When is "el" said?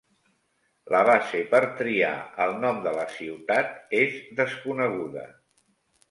2.45-2.55